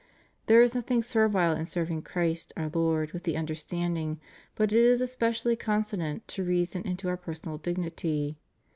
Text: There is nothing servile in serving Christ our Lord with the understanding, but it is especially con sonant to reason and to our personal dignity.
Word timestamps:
There 0.47 0.63
is 0.63 0.73
nothing 0.73 1.03
servile 1.03 1.55
in 1.55 1.65
serving 1.65 2.01
Christ 2.01 2.51
our 2.57 2.71
Lord 2.73 3.11
with 3.11 3.21
the 3.21 3.37
understanding, 3.37 4.19
but 4.55 4.73
it 4.73 4.83
is 4.83 4.99
especially 4.99 5.55
con 5.55 5.83
sonant 5.83 6.21
to 6.25 6.43
reason 6.43 6.81
and 6.87 6.97
to 6.97 7.07
our 7.07 7.17
personal 7.17 7.59
dignity. 7.59 8.39